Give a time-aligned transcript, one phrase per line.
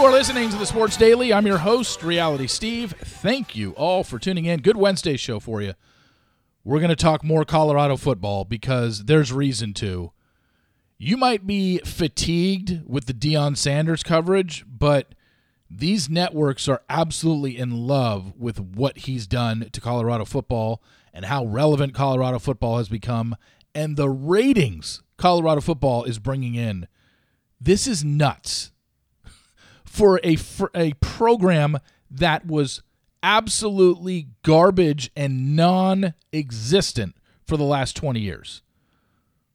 [0.00, 1.30] You are listening to the Sports Daily.
[1.30, 2.92] I'm your host, Reality Steve.
[2.92, 4.62] Thank you all for tuning in.
[4.62, 5.74] Good Wednesday show for you.
[6.64, 10.12] We're going to talk more Colorado football because there's reason to.
[10.96, 15.14] You might be fatigued with the Deion Sanders coverage, but
[15.70, 21.44] these networks are absolutely in love with what he's done to Colorado football and how
[21.44, 23.36] relevant Colorado football has become
[23.74, 26.88] and the ratings Colorado football is bringing in.
[27.60, 28.72] This is nuts
[29.90, 31.76] for a for a program
[32.08, 32.80] that was
[33.24, 38.62] absolutely garbage and non-existent for the last 20 years.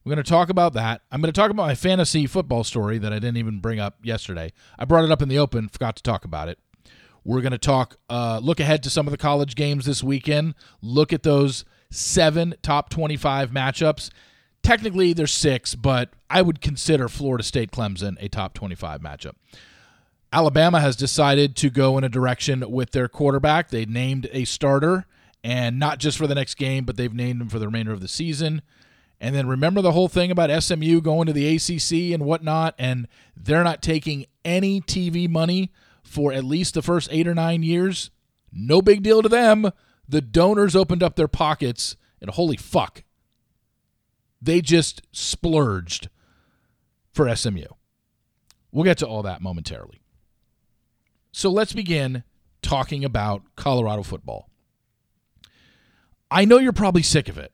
[0.04, 1.00] We're going to talk about that.
[1.10, 3.96] I'm going to talk about my fantasy football story that I didn't even bring up
[4.02, 4.52] yesterday.
[4.78, 6.58] I brought it up in the open, forgot to talk about it.
[7.24, 10.54] We're going to talk, uh, look ahead to some of the college games this weekend,
[10.82, 14.10] look at those seven top 25 matchups.
[14.62, 19.32] Technically, there's six, but I would consider Florida State Clemson a top 25 matchup.
[20.32, 23.70] Alabama has decided to go in a direction with their quarterback.
[23.70, 25.06] They named a starter,
[25.42, 28.00] and not just for the next game, but they've named him for the remainder of
[28.00, 28.62] the season.
[29.20, 33.08] And then remember the whole thing about SMU going to the ACC and whatnot, and
[33.36, 38.10] they're not taking any TV money for at least the first eight or nine years.
[38.52, 39.70] No big deal to them.
[40.08, 43.04] The donors opened up their pockets, and holy fuck,
[44.40, 46.08] they just splurged
[47.12, 47.66] for SMU.
[48.70, 50.00] We'll get to all that momentarily.
[51.36, 52.24] So let's begin
[52.62, 54.48] talking about Colorado football.
[56.30, 57.52] I know you're probably sick of it.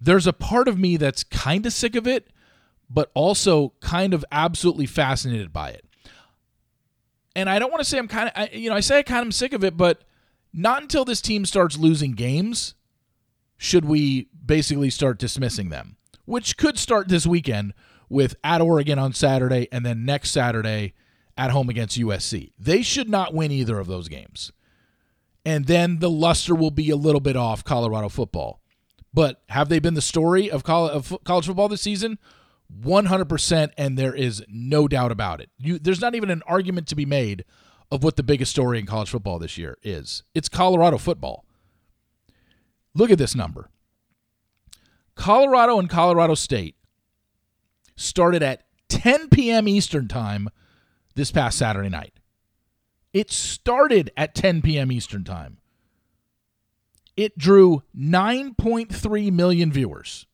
[0.00, 2.28] There's a part of me that's kind of sick of it,
[2.88, 5.84] but also kind of absolutely fascinated by it.
[7.34, 9.26] And I don't want to say I'm kind of, you know, I say I kind
[9.26, 10.04] of sick of it, but
[10.52, 12.76] not until this team starts losing games
[13.56, 17.74] should we basically start dismissing them, which could start this weekend
[18.08, 20.94] with at Oregon on Saturday and then next Saturday
[21.36, 22.52] at home against USC.
[22.58, 24.52] They should not win either of those games.
[25.44, 28.60] And then the luster will be a little bit off Colorado football.
[29.12, 32.18] But have they been the story of college football this season?
[32.80, 35.50] 100%, and there is no doubt about it.
[35.58, 37.44] You, there's not even an argument to be made
[37.92, 40.24] of what the biggest story in college football this year is.
[40.34, 41.44] It's Colorado football.
[42.94, 43.70] Look at this number
[45.14, 46.76] Colorado and Colorado State
[47.96, 49.68] started at 10 p.m.
[49.68, 50.48] Eastern Time
[51.14, 52.14] this past Saturday night.
[53.12, 54.90] It started at 10 p.m.
[54.90, 55.58] Eastern Time.
[57.16, 60.26] It drew 9.3 million viewers.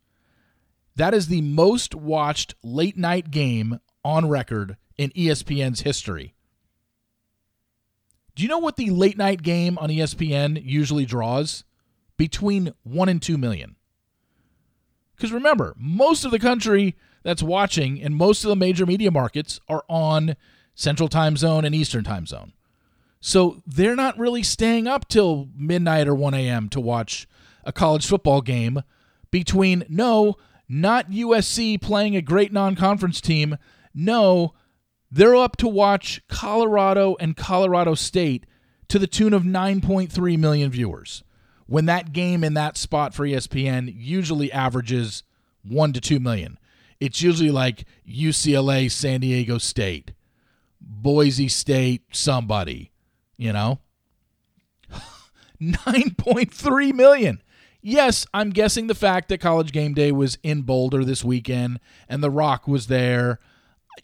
[0.97, 6.35] That is the most watched late night game on record in ESPN's history.
[8.35, 11.65] Do you know what the late night game on ESPN usually draws?
[12.17, 13.77] Between 1 and 2 million.
[15.17, 19.61] Because remember, most of the country that's watching and most of the major media markets
[19.69, 20.37] are on
[20.75, 22.53] Central Time Zone and Eastern Time Zone.
[23.21, 26.69] So they're not really staying up till midnight or 1 a.m.
[26.71, 27.29] to watch
[27.65, 28.83] a college football game
[29.31, 30.37] between, no,
[30.69, 33.59] not USC playing a great non conference team.
[33.93, 34.55] No,
[35.11, 38.47] they're up to watch Colorado and Colorado State
[38.89, 41.23] to the tune of 9.3 million viewers.
[41.67, 45.23] When that game in that spot for ESPN usually averages
[45.63, 46.59] 1 to 2 million.
[46.99, 50.13] It's usually like UCLA, San Diego State.
[50.81, 52.93] Boise State, somebody,
[53.37, 53.81] you know?
[55.61, 57.43] 9.3 million.
[57.83, 62.23] Yes, I'm guessing the fact that College Game Day was in Boulder this weekend and
[62.23, 63.39] The Rock was there.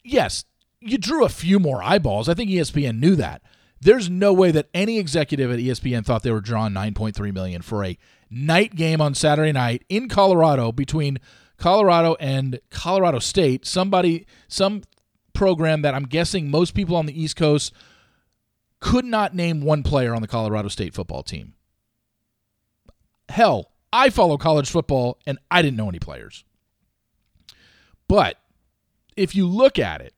[0.03, 0.45] Yes,
[0.79, 2.27] you drew a few more eyeballs.
[2.27, 3.41] I think ESPN knew that.
[3.79, 7.85] There's no way that any executive at ESPN thought they were drawing 9.3 million for
[7.85, 7.97] a
[8.29, 11.19] night game on Saturday night in Colorado between
[11.57, 13.65] Colorado and Colorado State.
[13.65, 14.81] Somebody some
[15.37, 17.71] program that I'm guessing most people on the East Coast
[18.79, 21.53] could not name one player on the Colorado State football team.
[23.29, 26.43] Hell, I follow college football and I didn't know any players.
[28.07, 28.37] But
[29.15, 30.13] if you look at it,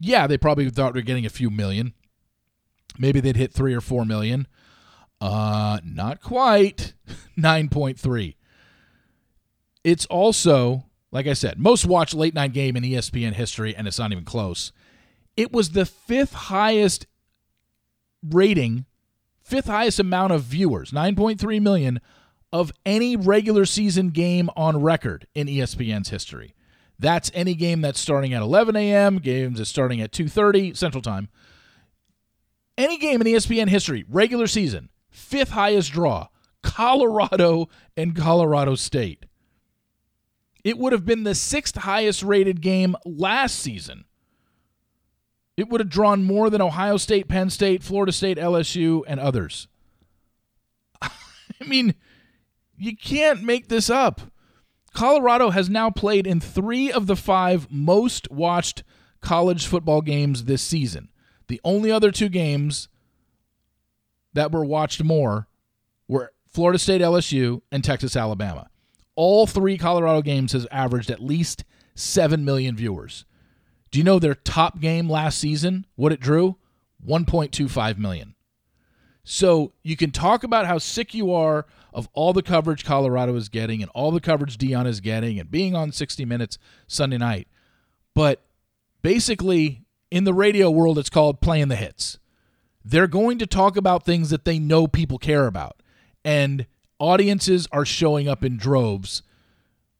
[0.00, 1.94] yeah, they probably thought they're getting a few million.
[2.98, 4.46] Maybe they'd hit three or four million.
[5.20, 6.94] Uh, not quite.
[7.38, 8.36] 9.3.
[9.82, 14.00] It's also like I said, most watched late night game in ESPN history, and it's
[14.00, 14.72] not even close.
[15.36, 17.06] It was the fifth highest
[18.28, 18.84] rating,
[19.40, 22.00] fifth highest amount of viewers, 9.3 million,
[22.52, 26.52] of any regular season game on record in ESPN's history.
[26.98, 31.28] That's any game that's starting at 11 a.m., games that's starting at 2.30 Central Time.
[32.76, 36.26] Any game in ESPN history, regular season, fifth highest draw,
[36.64, 39.26] Colorado and Colorado State.
[40.64, 44.06] It would have been the sixth highest rated game last season.
[45.56, 49.68] It would have drawn more than Ohio State, Penn State, Florida State, LSU, and others.
[51.02, 51.10] I
[51.66, 51.94] mean,
[52.76, 54.22] you can't make this up.
[54.94, 58.82] Colorado has now played in three of the five most watched
[59.20, 61.10] college football games this season.
[61.48, 62.88] The only other two games
[64.32, 65.46] that were watched more
[66.08, 68.68] were Florida State LSU and Texas Alabama.
[69.16, 71.64] All three Colorado games has averaged at least
[71.94, 73.24] 7 million viewers.
[73.90, 76.56] Do you know their top game last season, what it drew?
[77.06, 78.34] 1.25 million.
[79.22, 83.48] So you can talk about how sick you are of all the coverage Colorado is
[83.48, 87.48] getting and all the coverage Deion is getting and being on 60 Minutes Sunday night.
[88.14, 88.42] But
[89.02, 92.18] basically, in the radio world, it's called playing the hits.
[92.84, 95.82] They're going to talk about things that they know people care about.
[96.24, 96.66] And
[96.98, 99.22] audiences are showing up in droves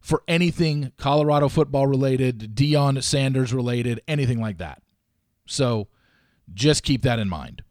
[0.01, 4.83] for anything Colorado football related, Deion Sanders related, anything like that.
[5.47, 5.89] So
[6.53, 7.63] just keep that in mind.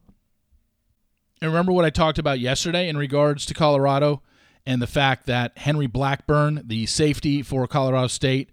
[1.42, 4.22] And remember what I talked about yesterday in regards to Colorado
[4.66, 8.50] and the fact that Henry Blackburn, the safety for Colorado State,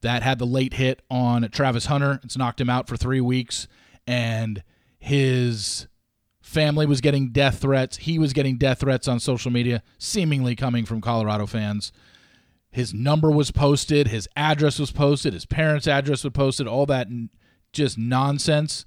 [0.00, 3.68] that had the late hit on Travis Hunter, it's knocked him out for three weeks,
[4.06, 4.62] and
[4.98, 5.86] his
[6.52, 7.96] family was getting death threats.
[7.96, 11.92] He was getting death threats on social media, seemingly coming from Colorado fans.
[12.70, 17.08] His number was posted, his address was posted, his parents' address was posted, all that
[17.72, 18.86] just nonsense.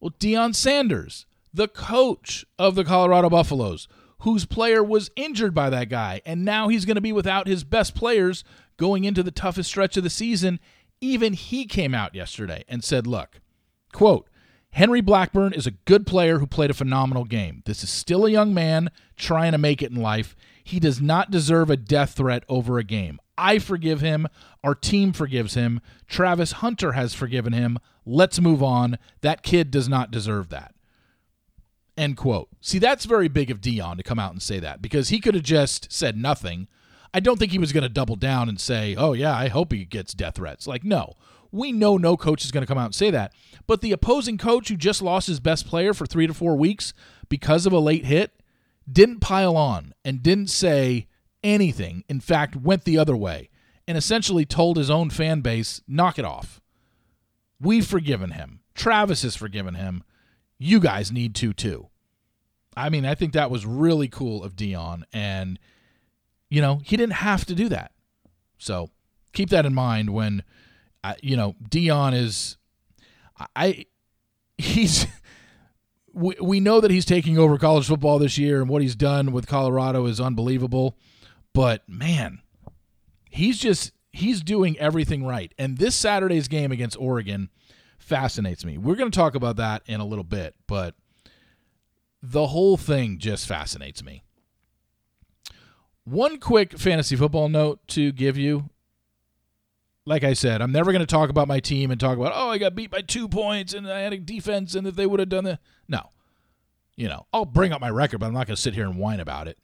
[0.00, 3.86] Well, Deion Sanders, the coach of the Colorado Buffaloes,
[4.20, 7.64] whose player was injured by that guy, and now he's going to be without his
[7.64, 8.42] best players
[8.76, 10.58] going into the toughest stretch of the season.
[11.00, 13.40] Even he came out yesterday and said, look,
[13.92, 14.28] quote,
[14.72, 17.62] Henry Blackburn is a good player who played a phenomenal game.
[17.66, 20.34] This is still a young man trying to make it in life.
[20.64, 23.20] He does not deserve a death threat over a game.
[23.36, 24.28] I forgive him.
[24.64, 25.80] Our team forgives him.
[26.08, 27.78] Travis Hunter has forgiven him.
[28.06, 28.98] Let's move on.
[29.20, 30.74] That kid does not deserve that.
[31.96, 32.48] End quote.
[32.62, 35.34] See, that's very big of Deion to come out and say that because he could
[35.34, 36.68] have just said nothing.
[37.12, 39.72] I don't think he was going to double down and say, oh, yeah, I hope
[39.72, 40.66] he gets death threats.
[40.66, 41.14] Like, no.
[41.52, 43.32] We know no coach is going to come out and say that.
[43.66, 46.94] But the opposing coach who just lost his best player for three to four weeks
[47.28, 48.32] because of a late hit
[48.90, 51.06] didn't pile on and didn't say
[51.44, 52.04] anything.
[52.08, 53.50] In fact, went the other way
[53.86, 56.60] and essentially told his own fan base, knock it off.
[57.60, 58.60] We've forgiven him.
[58.74, 60.02] Travis has forgiven him.
[60.58, 61.88] You guys need to too.
[62.76, 65.02] I mean, I think that was really cool of Deion.
[65.12, 65.58] And,
[66.48, 67.92] you know, he didn't have to do that.
[68.58, 68.90] So
[69.32, 70.42] keep that in mind when
[71.04, 72.56] I, you know, Deion is,
[73.56, 73.86] I,
[74.56, 75.06] he's,
[76.12, 79.32] we, we know that he's taking over college football this year and what he's done
[79.32, 80.96] with Colorado is unbelievable.
[81.52, 82.40] But man,
[83.30, 85.52] he's just, he's doing everything right.
[85.58, 87.50] And this Saturday's game against Oregon
[87.98, 88.78] fascinates me.
[88.78, 90.94] We're going to talk about that in a little bit, but
[92.22, 94.22] the whole thing just fascinates me.
[96.04, 98.70] One quick fantasy football note to give you
[100.04, 102.50] like I said, I'm never going to talk about my team and talk about, oh,
[102.50, 105.20] I got beat by two points and I had a defense and if they would
[105.20, 105.58] have done the.
[105.88, 106.10] No.
[106.96, 108.98] You know, I'll bring up my record, but I'm not going to sit here and
[108.98, 109.58] whine about it.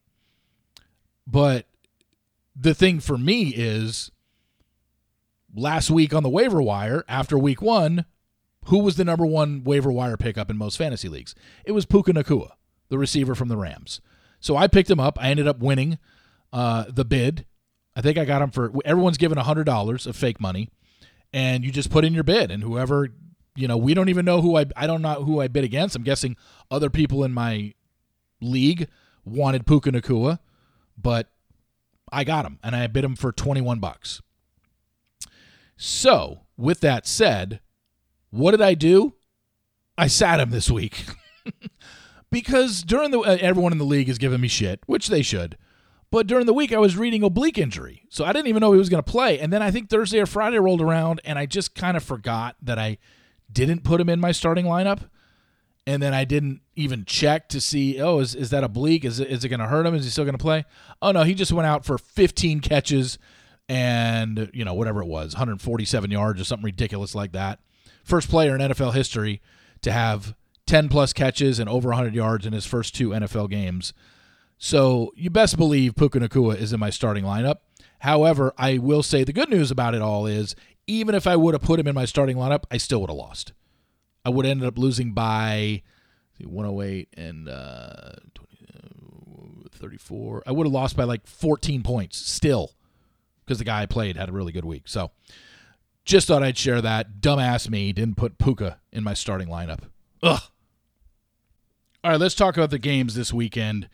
[1.26, 1.66] But
[2.57, 4.11] the thing for me is
[5.54, 8.07] last week on the waiver wire, after week one,
[8.66, 11.35] who was the number one waiver wire pickup in most fantasy leagues?
[11.64, 12.52] It was Puka Nacua,
[12.88, 14.00] the receiver from the Rams.
[14.40, 15.18] So I picked him up.
[15.21, 15.99] I ended up winning
[16.52, 17.45] uh, the bid
[17.99, 20.69] I think I got them for everyone's given hundred dollars of fake money,
[21.33, 23.09] and you just put in your bid, and whoever
[23.57, 25.97] you know, we don't even know who I I don't know who I bid against.
[25.97, 26.37] I'm guessing
[26.71, 27.75] other people in my
[28.40, 28.88] league
[29.25, 30.38] wanted Puka Nacua,
[30.97, 31.28] but
[32.12, 34.23] I got him, and I bid him for twenty one bucks.
[35.76, 37.59] So, with that said,
[38.31, 39.14] what did I do?
[39.97, 41.05] I sat him this week
[42.31, 45.59] because during the uh, everyone in the league is giving me shit, which they should.
[46.11, 48.03] But during the week, I was reading oblique injury.
[48.09, 49.38] So I didn't even know he was going to play.
[49.38, 52.57] And then I think Thursday or Friday rolled around, and I just kind of forgot
[52.62, 52.99] that I
[53.53, 55.09] didn't put him in my starting lineup.
[55.87, 59.05] And then I didn't even check to see, oh, is, is that oblique?
[59.05, 59.95] Is it, is it going to hurt him?
[59.95, 60.65] Is he still going to play?
[61.00, 63.19] Oh, no, he just went out for 15 catches
[63.71, 67.61] and, you know, whatever it was, 147 yards or something ridiculous like that.
[68.05, 69.41] First player in NFL history
[69.83, 70.35] to have
[70.67, 73.93] 10 plus catches and over 100 yards in his first two NFL games.
[74.59, 77.57] So you best believe Puka Nacua is in my starting lineup.
[78.00, 80.55] However, I will say the good news about it all is
[80.87, 83.17] even if I would have put him in my starting lineup, I still would have
[83.17, 83.53] lost.
[84.25, 85.83] I would have ended up losing by
[86.41, 88.12] 108 and uh,
[89.73, 90.43] 34.
[90.47, 92.73] I would have lost by like 14 points still
[93.45, 94.83] because the guy I played had a really good week.
[94.87, 95.11] So
[96.05, 97.21] Just thought I'd share that.
[97.21, 99.83] Dumbass me didn't put Puka in my starting lineup.
[100.23, 100.41] Ugh.
[102.05, 103.88] All right, let's talk about the games this weekend.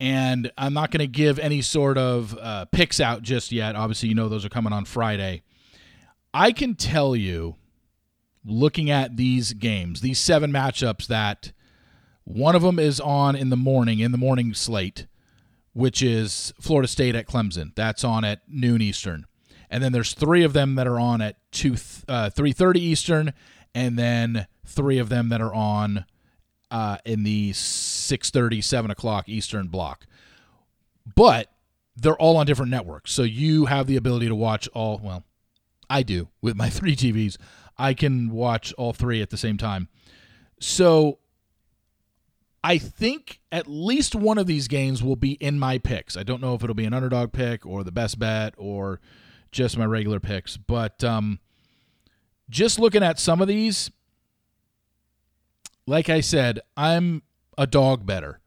[0.00, 3.74] And I'm not going to give any sort of uh, picks out just yet.
[3.74, 5.42] Obviously, you know those are coming on Friday.
[6.32, 7.56] I can tell you,
[8.44, 11.52] looking at these games, these seven matchups, that
[12.24, 15.06] one of them is on in the morning, in the morning slate,
[15.72, 17.74] which is Florida State at Clemson.
[17.74, 19.26] That's on at noon Eastern.
[19.70, 21.76] And then there's three of them that are on at two
[22.06, 23.32] uh, three thirty Eastern,
[23.74, 26.04] and then three of them that are on
[26.70, 30.06] uh, in the 6.30, 7 o'clock Eastern block.
[31.14, 31.50] But
[31.96, 33.12] they're all on different networks.
[33.12, 35.24] So you have the ability to watch all, well,
[35.90, 37.36] I do with my three TVs.
[37.76, 39.88] I can watch all three at the same time.
[40.60, 41.18] So
[42.62, 46.16] I think at least one of these games will be in my picks.
[46.16, 49.00] I don't know if it'll be an underdog pick or the best bet or
[49.52, 50.56] just my regular picks.
[50.56, 51.38] But um,
[52.50, 53.90] just looking at some of these,
[55.88, 57.22] like I said, I'm
[57.56, 58.40] a dog better,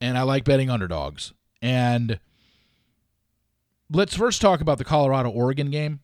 [0.00, 1.32] and I like betting underdogs.
[1.60, 2.20] And
[3.90, 6.00] let's first talk about the Colorado Oregon game.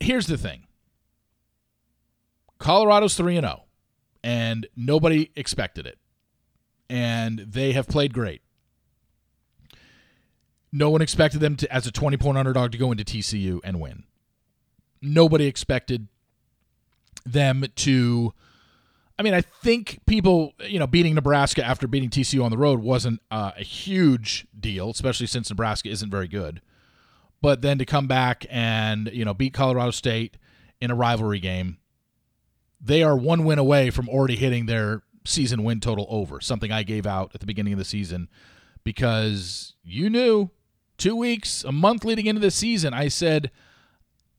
[0.00, 0.66] Here's the thing
[2.58, 3.64] Colorado's 3 and 0,
[4.24, 5.98] and nobody expected it.
[6.90, 8.42] And they have played great.
[10.72, 13.80] No one expected them to, as a 20 point underdog, to go into TCU and
[13.80, 14.02] win.
[15.00, 16.08] Nobody expected
[17.24, 18.32] them to.
[19.18, 22.80] I mean, I think people, you know, beating Nebraska after beating TCU on the road
[22.80, 26.62] wasn't uh, a huge deal, especially since Nebraska isn't very good.
[27.42, 30.36] But then to come back and, you know, beat Colorado State
[30.80, 31.78] in a rivalry game,
[32.80, 36.84] they are one win away from already hitting their season win total over, something I
[36.84, 38.28] gave out at the beginning of the season
[38.84, 40.50] because you knew
[40.96, 43.50] two weeks, a month leading into the season, I said–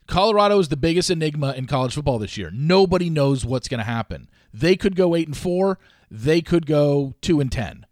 [0.10, 2.50] Colorado is the biggest enigma in college football this year.
[2.52, 4.28] Nobody knows what's going to happen.
[4.52, 5.78] They could go 8 and 4,
[6.10, 7.86] they could go 2 and 10.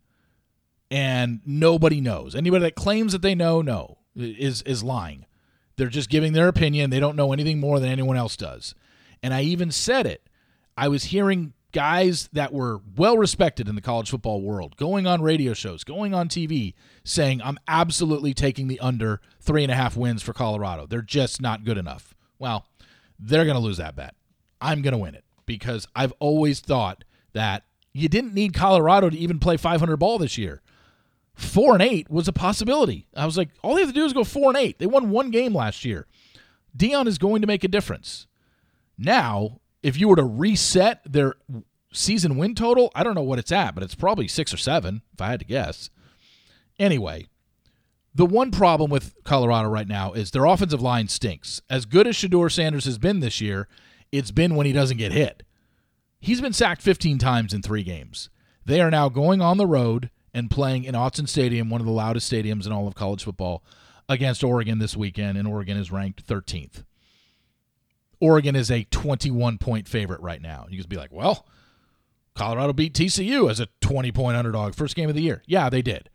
[0.90, 2.34] And nobody knows.
[2.34, 5.26] Anybody that claims that they know, no, is is lying.
[5.76, 6.90] They're just giving their opinion.
[6.90, 8.74] They don't know anything more than anyone else does.
[9.22, 10.28] And I even said it.
[10.76, 15.22] I was hearing guys that were well respected in the college football world going on
[15.22, 19.96] radio shows, going on TV, saying, I'm absolutely taking the under three and a half
[19.96, 20.88] wins for Colorado.
[20.88, 22.16] They're just not good enough.
[22.40, 22.66] Well,
[23.20, 24.16] they're going to lose that bet.
[24.60, 27.04] I'm going to win it because I've always thought
[27.34, 27.62] that
[27.94, 30.64] you didn't need Colorado to even play 500 ball this year.
[31.36, 33.06] Four and eight was a possibility.
[33.16, 34.80] I was like, all they have to do is go four and eight.
[34.80, 36.08] They won one game last year.
[36.76, 38.26] Deion is going to make a difference.
[38.98, 41.36] Now, if you were to reset their
[41.92, 45.02] season win total, I don't know what it's at, but it's probably six or seven,
[45.14, 45.90] if I had to guess.
[46.80, 47.28] Anyway,
[48.14, 51.62] the one problem with Colorado right now is their offensive line stinks.
[51.70, 53.68] As good as Shedeur Sanders has been this year,
[54.12, 55.44] it's been when he doesn't get hit.
[56.20, 58.30] He's been sacked 15 times in three games.
[58.66, 61.94] They are now going on the road and playing in Autzen Stadium, one of the
[61.94, 63.64] loudest stadiums in all of college football,
[64.10, 66.84] against Oregon this weekend, and Oregon is ranked 13th.
[68.20, 70.66] Oregon is a 21 point favorite right now.
[70.70, 71.46] You could be like, well,
[72.38, 75.44] Colorado beat TCU as a 20 point underdog first game of the year.
[75.46, 76.10] Yeah, they did.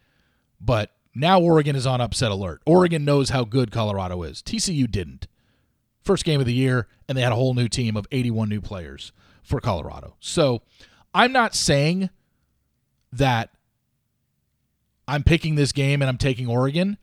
[0.60, 2.62] But now Oregon is on upset alert.
[2.64, 4.42] Oregon knows how good Colorado is.
[4.42, 5.26] TCU didn't.
[6.02, 8.60] First game of the year, and they had a whole new team of 81 new
[8.60, 9.12] players
[9.42, 10.16] for Colorado.
[10.20, 10.62] So
[11.14, 12.10] I'm not saying
[13.12, 13.50] that
[15.06, 16.96] I'm picking this game and I'm taking Oregon.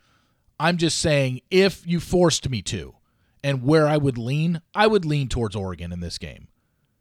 [0.59, 2.95] I'm just saying if you forced me to,
[3.43, 6.49] and where I would lean, I would lean towards Oregon in this game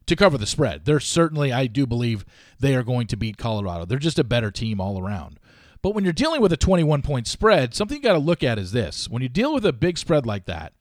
[0.08, 0.84] to cover the spread.
[0.84, 2.24] They're certainly, I do believe,
[2.58, 3.84] they are going to beat Colorado.
[3.84, 5.38] They're just a better team all around.
[5.82, 8.58] But when you're dealing with a 21 point spread, something you got to look at
[8.58, 9.08] is this.
[9.08, 10.72] When you deal with a big spread like that,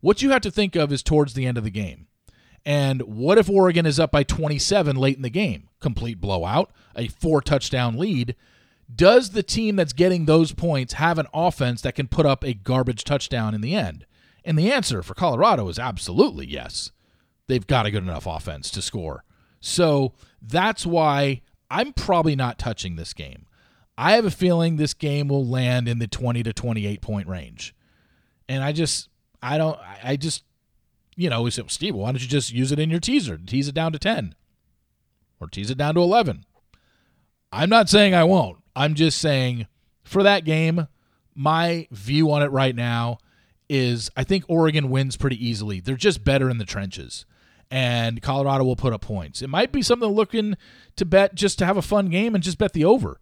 [0.00, 2.06] what you have to think of is towards the end of the game.
[2.64, 5.68] And what if Oregon is up by 27 late in the game?
[5.80, 8.34] Complete blowout, a four touchdown lead.
[8.94, 12.54] Does the team that's getting those points have an offense that can put up a
[12.54, 14.06] garbage touchdown in the end?
[14.44, 16.90] And the answer for Colorado is absolutely yes.
[17.48, 19.24] They've got a good enough offense to score.
[19.60, 23.46] So that's why I'm probably not touching this game.
[23.96, 27.74] I have a feeling this game will land in the 20 to 28 point range.
[28.48, 29.08] And I just,
[29.42, 30.44] I don't, I just,
[31.16, 33.36] you know, we said, Steve, why don't you just use it in your teaser?
[33.36, 34.34] Tease it down to 10
[35.40, 36.44] or tease it down to 11.
[37.50, 38.58] I'm not saying I won't.
[38.76, 39.66] I'm just saying
[40.04, 40.86] for that game,
[41.34, 43.18] my view on it right now
[43.68, 45.80] is I think Oregon wins pretty easily.
[45.80, 47.26] They're just better in the trenches.
[47.70, 49.42] And Colorado will put up points.
[49.42, 50.56] It might be something looking
[50.96, 53.20] to bet just to have a fun game and just bet the over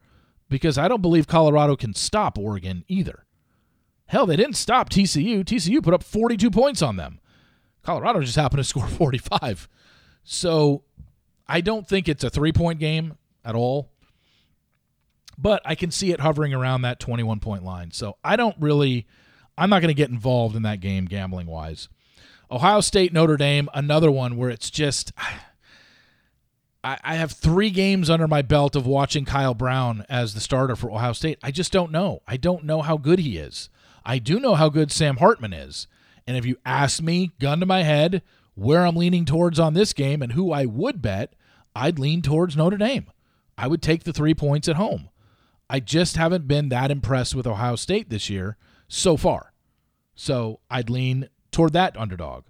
[0.48, 3.24] because I don't believe Colorado can stop Oregon either.
[4.06, 5.44] Hell, they didn't stop TCU.
[5.44, 7.18] TCU put up 42 points on them.
[7.82, 9.68] Colorado just happened to score 45.
[10.22, 10.84] So
[11.48, 13.90] I don't think it's a three point game at all.
[15.38, 17.90] But I can see it hovering around that 21 point line.
[17.90, 19.06] So I don't really,
[19.58, 21.88] I'm not going to get involved in that game gambling wise.
[22.50, 25.12] Ohio State, Notre Dame, another one where it's just.
[26.84, 30.76] I, I have three games under my belt of watching Kyle Brown as the starter
[30.76, 31.38] for Ohio State.
[31.42, 32.22] I just don't know.
[32.28, 33.68] I don't know how good he is.
[34.04, 35.88] I do know how good Sam Hartman is.
[36.28, 38.22] And if you ask me, gun to my head,
[38.54, 41.34] where I'm leaning towards on this game and who I would bet,
[41.74, 43.10] I'd lean towards Notre Dame.
[43.58, 45.08] I would take the three points at home.
[45.68, 49.52] I just haven't been that impressed with Ohio State this year so far.
[50.14, 52.44] So I'd lean toward that underdog.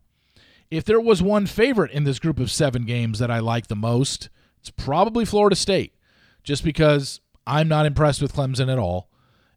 [0.68, 3.76] If there was one favorite in this group of seven games that I like the
[3.76, 5.94] most, it's probably Florida State,
[6.42, 9.08] just because I'm not impressed with Clemson at all,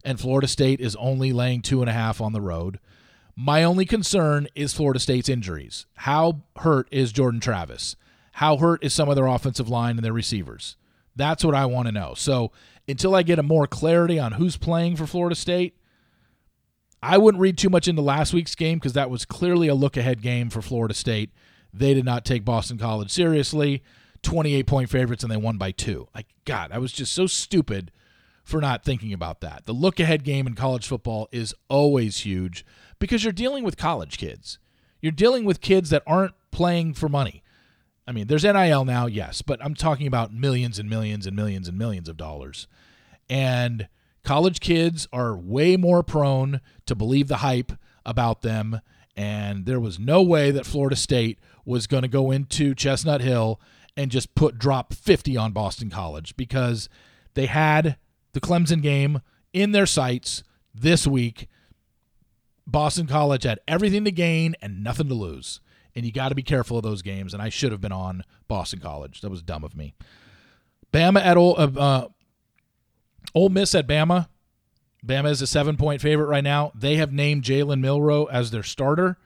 [0.04, 2.78] and Florida State is only laying two and a half on the road.
[3.34, 5.84] My only concern is Florida State's injuries.
[5.94, 7.96] How hurt is Jordan Travis?
[8.34, 10.76] How hurt is some of their offensive line and their receivers?
[11.16, 12.14] That's what I want to know.
[12.14, 12.52] So
[12.86, 15.74] until I get a more clarity on who's playing for Florida State,
[17.02, 19.96] I wouldn't read too much into last week's game because that was clearly a look
[19.96, 21.30] ahead game for Florida State.
[21.72, 23.82] They did not take Boston College seriously.
[24.22, 26.08] 28 point favorites and they won by two.
[26.14, 27.90] Like, God, I was just so stupid
[28.44, 29.64] for not thinking about that.
[29.64, 32.64] The look ahead game in college football is always huge
[32.98, 34.58] because you're dealing with college kids.
[35.00, 37.42] You're dealing with kids that aren't playing for money.
[38.06, 41.68] I mean, there's NIL now, yes, but I'm talking about millions and millions and millions
[41.68, 42.66] and millions of dollars.
[43.28, 43.88] And
[44.22, 47.72] college kids are way more prone to believe the hype
[48.04, 48.80] about them.
[49.16, 53.60] And there was no way that Florida State was going to go into Chestnut Hill
[53.96, 56.88] and just put drop 50 on Boston College because
[57.34, 57.96] they had
[58.32, 59.20] the Clemson game
[59.52, 60.42] in their sights
[60.74, 61.48] this week.
[62.66, 65.60] Boston College had everything to gain and nothing to lose.
[65.94, 67.34] And you got to be careful of those games.
[67.34, 69.20] And I should have been on Boston College.
[69.20, 69.94] That was dumb of me.
[70.92, 71.56] Bama at all.
[71.58, 72.08] Uh, uh
[73.34, 74.28] Ole Miss at Bama.
[75.04, 76.72] Bama is a seven point favorite right now.
[76.74, 79.16] They have named Jalen Milroe as their starter.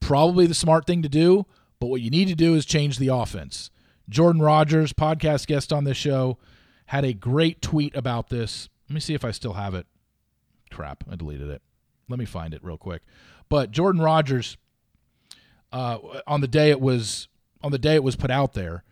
[0.00, 1.46] Probably the smart thing to do,
[1.80, 3.70] but what you need to do is change the offense.
[4.08, 6.38] Jordan Rodgers, podcast guest on this show,
[6.86, 8.68] had a great tweet about this.
[8.88, 9.86] Let me see if I still have it.
[10.70, 11.62] Crap, I deleted it.
[12.08, 13.02] Let me find it real quick.
[13.48, 14.56] But Jordan Rodgers,
[15.72, 17.28] uh, on the day it was
[17.62, 18.82] on the day it was put out there,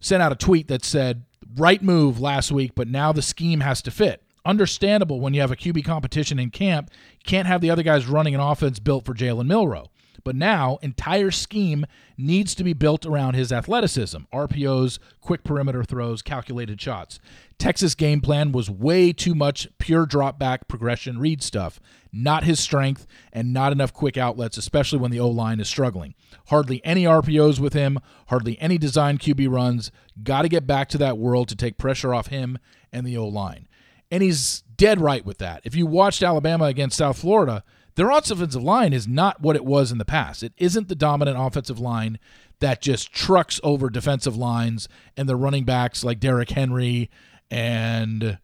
[0.00, 1.24] sent out a tweet that said
[1.56, 4.22] right move last week, but now the scheme has to fit.
[4.44, 6.90] Understandable when you have a QB competition in camp,
[7.24, 9.90] can't have the other guys running an offense built for Jalen Milroe.
[10.26, 11.86] But now, entire scheme
[12.18, 17.20] needs to be built around his athleticism, RPOs, quick perimeter throws, calculated shots.
[17.60, 21.78] Texas game plan was way too much pure drop back progression read stuff,
[22.12, 26.16] not his strength, and not enough quick outlets, especially when the O line is struggling.
[26.48, 29.92] Hardly any RPOs with him, hardly any design QB runs.
[30.24, 32.58] Got to get back to that world to take pressure off him
[32.92, 33.68] and the O line.
[34.10, 35.60] And he's dead right with that.
[35.62, 37.62] If you watched Alabama against South Florida,
[37.96, 40.42] their offensive line is not what it was in the past.
[40.42, 42.18] It isn't the dominant offensive line
[42.60, 47.10] that just trucks over defensive lines and the running backs like Derrick Henry
[47.50, 48.38] and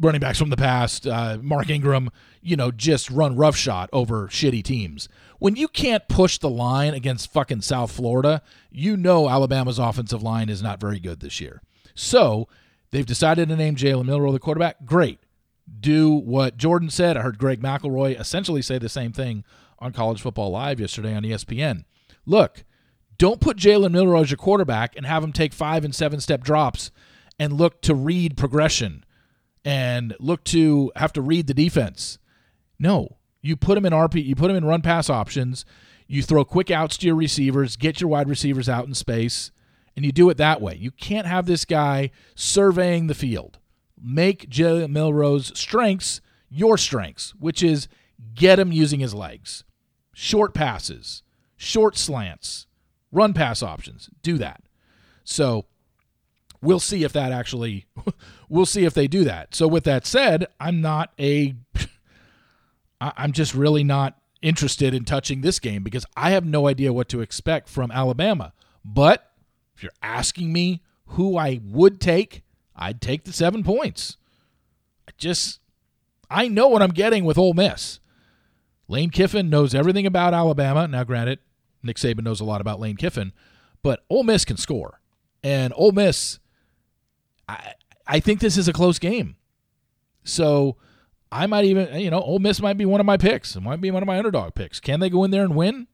[0.00, 4.62] running backs from the past, uh, Mark Ingram, you know, just run roughshod over shitty
[4.62, 5.08] teams.
[5.38, 10.48] When you can't push the line against fucking South Florida, you know Alabama's offensive line
[10.48, 11.62] is not very good this year.
[11.94, 12.48] So
[12.90, 14.84] they've decided to name Jalen Milroe the quarterback.
[14.84, 15.18] Great.
[15.80, 17.16] Do what Jordan said.
[17.16, 19.44] I heard Greg McElroy essentially say the same thing
[19.78, 21.84] on College Football Live yesterday on ESPN.
[22.26, 22.64] Look,
[23.16, 26.42] don't put Jalen Milroe as your quarterback and have him take five and seven step
[26.42, 26.90] drops
[27.38, 29.04] and look to read progression
[29.64, 32.18] and look to have to read the defense.
[32.78, 35.64] No, you put him in RP, you put him in run pass options,
[36.06, 39.50] you throw quick outs to your receivers, get your wide receivers out in space,
[39.96, 40.76] and you do it that way.
[40.76, 43.58] You can't have this guy surveying the field.
[44.02, 47.88] Make Jalen Milroe's strengths your strengths, which is
[48.34, 49.64] get him using his legs.
[50.14, 51.22] Short passes,
[51.56, 52.66] short slants,
[53.12, 54.10] run pass options.
[54.22, 54.62] Do that.
[55.24, 55.66] So
[56.60, 57.86] we'll see if that actually
[58.48, 59.54] we'll see if they do that.
[59.54, 61.54] So with that said, I'm not a
[63.00, 67.08] I'm just really not interested in touching this game because I have no idea what
[67.10, 68.52] to expect from Alabama.
[68.84, 69.30] But
[69.76, 72.42] if you're asking me who I would take,
[72.78, 74.16] I'd take the 7 points.
[75.08, 75.60] I just
[76.30, 78.00] I know what I'm getting with Ole Miss.
[78.86, 80.86] Lane Kiffin knows everything about Alabama.
[80.86, 81.40] Now granted,
[81.82, 83.32] Nick Saban knows a lot about Lane Kiffin,
[83.82, 85.00] but Ole Miss can score.
[85.42, 86.38] And Ole Miss
[87.48, 87.74] I,
[88.06, 89.36] I think this is a close game.
[90.24, 90.76] So
[91.32, 93.56] I might even, you know, Ole Miss might be one of my picks.
[93.56, 94.80] It might be one of my underdog picks.
[94.80, 95.86] Can they go in there and win?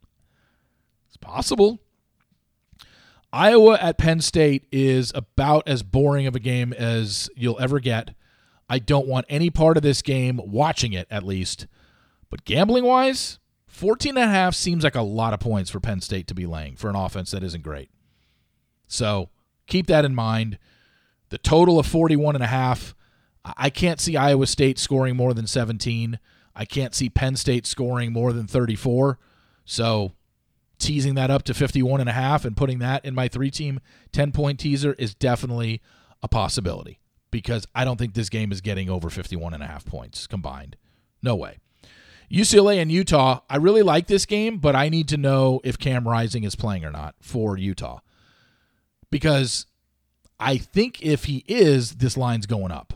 [1.09, 1.81] It's possible.
[3.35, 8.15] Iowa at Penn State is about as boring of a game as you'll ever get.
[8.69, 11.67] I don't want any part of this game, watching it at least.
[12.31, 16.01] But gambling wise, 14 and a half seems like a lot of points for Penn
[16.01, 17.91] State to be laying for an offense that isn't great.
[18.87, 19.31] So
[19.67, 20.61] keep that in mind.
[21.31, 22.95] The total of 41 and a half,
[23.45, 26.21] I can't see Iowa State scoring more than 17.
[26.55, 29.19] I can't see Penn State scoring more than 34.
[29.65, 30.13] So
[30.79, 33.81] teasing that up to 51 and a half and putting that in my three team
[34.13, 35.81] 10 point teaser is definitely
[36.23, 39.85] a possibility because I don't think this game is getting over 51 and a half
[39.85, 40.77] points combined.
[41.23, 41.59] No way.
[42.31, 46.09] UCLA and Utah, I really like this game, but I need to know if Cam
[46.09, 48.01] Rising is playing or not for Utah.
[49.11, 49.67] Because
[50.41, 52.95] I think if he is, this line's going up.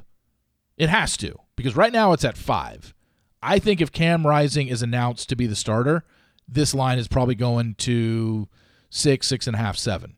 [0.76, 2.94] It has to, because right now it's at five.
[3.42, 6.04] I think if Cam Rising is announced to be the starter,
[6.48, 8.48] this line is probably going to
[8.90, 10.16] six, six and a half, seven.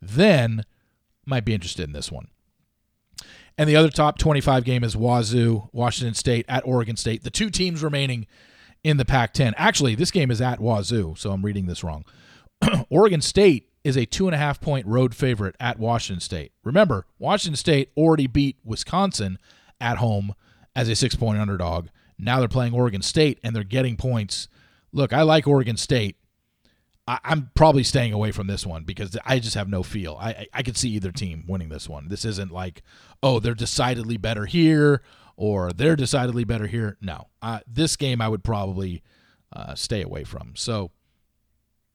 [0.00, 0.64] Then
[1.26, 2.28] might be interested in this one.
[3.58, 7.22] And the other top 25 game is Wazoo, Washington State at Oregon State.
[7.22, 8.26] The two teams remaining
[8.82, 9.54] in the Pac 10.
[9.56, 12.04] Actually, this game is at Wazoo, so I'm reading this wrong.
[12.90, 16.52] Oregon State is a two and a half point road favorite at Washington State.
[16.64, 19.38] Remember, Washington State already beat Wisconsin
[19.80, 20.34] at home
[20.74, 21.88] as a six point underdog.
[22.18, 24.48] Now they're playing Oregon State and they're getting points
[24.92, 26.16] look, I like Oregon State.
[27.06, 30.16] I, am probably staying away from this one because I just have no feel.
[30.20, 32.08] I, I, I could see either team winning this one.
[32.08, 32.82] This isn't like,
[33.22, 35.02] oh, they're decidedly better here
[35.36, 36.96] or they're decidedly better here.
[37.00, 39.02] No, uh, this game I would probably
[39.52, 40.52] uh, stay away from.
[40.54, 40.90] So,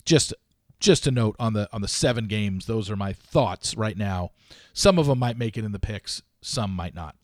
[0.06, 0.34] just
[0.80, 2.66] just a note on the on the seven games.
[2.66, 4.32] Those are my thoughts right now.
[4.74, 6.22] Some of them might make it in the picks.
[6.42, 7.16] Some might not.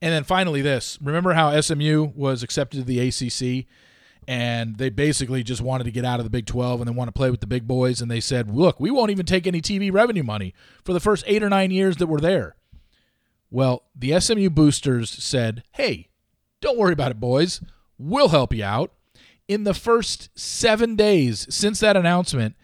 [0.00, 0.98] And then finally, this.
[1.00, 3.66] Remember how SMU was accepted to the ACC?
[4.28, 7.08] And they basically just wanted to get out of the Big 12 and they want
[7.08, 8.00] to play with the big boys.
[8.00, 10.54] And they said, look, we won't even take any TV revenue money
[10.84, 12.56] for the first eight or nine years that we're there.
[13.50, 16.08] Well, the SMU boosters said, hey,
[16.60, 17.60] don't worry about it, boys.
[17.98, 18.92] We'll help you out.
[19.48, 22.54] In the first seven days since that announcement,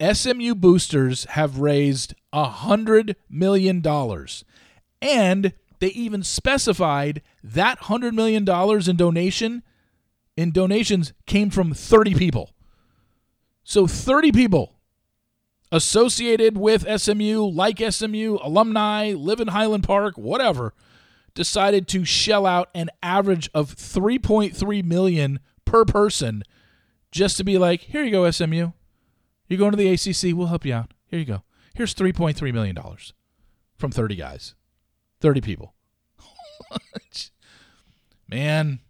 [0.00, 3.84] SMU boosters have raised $100 million.
[5.02, 8.48] And they even specified that $100 million
[8.88, 9.62] in donation
[10.36, 12.54] in donations came from 30 people.
[13.62, 14.80] So 30 people
[15.72, 20.74] associated with SMU, like SMU, alumni, live in Highland Park, whatever,
[21.34, 26.42] decided to shell out an average of 3.3 million per person
[27.12, 28.72] just to be like, here you go, SMU.
[29.48, 30.36] You're going to the ACC.
[30.36, 30.92] We'll help you out.
[31.06, 31.42] Here you go.
[31.74, 32.76] Here's $3.3 million
[33.76, 34.54] from 30 guys,
[35.20, 35.74] 30 people.
[38.28, 38.80] Man,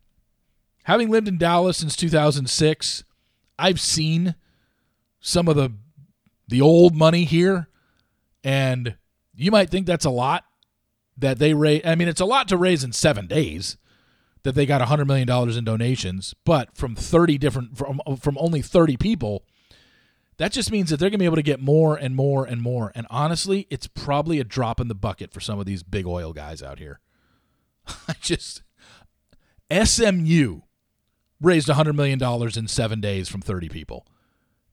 [0.90, 3.04] having lived in Dallas since 2006,
[3.60, 4.34] I've seen
[5.20, 5.72] some of the
[6.48, 7.68] the old money here,
[8.42, 8.96] and
[9.36, 10.42] you might think that's a lot
[11.16, 11.82] that they raise.
[11.84, 13.76] I mean, it's a lot to raise in seven days
[14.42, 18.96] that they got $100 million in donations, but from 30 different, from, from only 30
[18.96, 19.44] people,
[20.38, 22.62] that just means that they're going to be able to get more and more and
[22.62, 22.90] more.
[22.96, 26.32] And honestly, it's probably a drop in the bucket for some of these big oil
[26.32, 26.98] guys out here.
[28.08, 28.64] I just,
[29.70, 30.62] SMU
[31.40, 32.22] raised $100 million
[32.56, 34.06] in seven days from 30 people.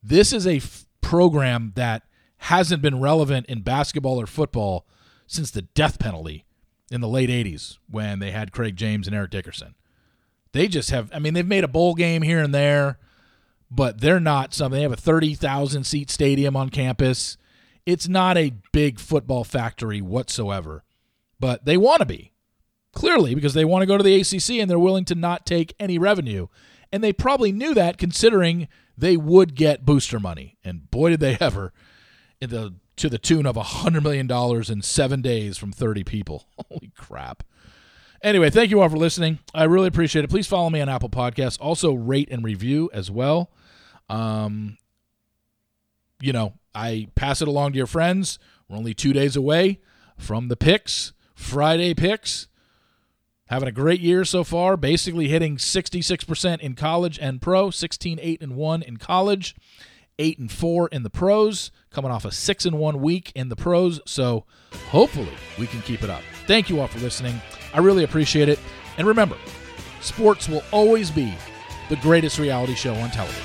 [0.04, 2.04] This is a f- program that
[2.38, 4.86] hasn't been relevant in basketball or football
[5.26, 6.46] since the death penalty
[6.92, 9.76] in the late 80s when they had Craig James and Eric Dickerson.
[10.54, 13.00] They just have, I mean, they've made a bowl game here and there,
[13.70, 14.78] but they're not something.
[14.78, 17.38] They have a 30,000 seat stadium on campus.
[17.86, 20.84] It's not a big football factory whatsoever,
[21.40, 22.34] but they want to be
[22.98, 25.76] clearly because they want to go to the ACC and they're willing to not take
[25.80, 26.48] any revenue.
[26.92, 30.58] And they probably knew that considering they would get booster money.
[30.64, 31.74] And boy, did they ever,
[32.40, 36.48] the, to the tune of $100 million in seven days from 30 people.
[36.72, 37.44] Holy crap.
[38.24, 39.38] Anyway, thank you all for listening.
[39.54, 40.32] I really appreciate it.
[40.32, 41.60] Please follow me on Apple Podcasts.
[41.62, 43.52] Also, rate and review as well.
[44.10, 44.80] Um,
[46.20, 48.40] you know, I pass it along to your friends.
[48.68, 49.82] We're only two days away
[50.18, 52.48] from the picks, Friday picks
[53.48, 58.42] having a great year so far, basically hitting 66% in college and pro, 16 8
[58.42, 59.56] and 1 in college,
[60.20, 63.56] 8 and 4 in the pros, coming off a 6 and 1 week in the
[63.56, 64.00] pros.
[64.06, 64.46] So,
[64.90, 66.22] hopefully, we can keep it up.
[66.46, 67.42] Thank you all for listening.
[67.74, 68.60] I really appreciate it.
[68.98, 69.38] And remember,
[70.02, 71.34] sports will always be
[71.90, 73.44] the greatest reality show on television.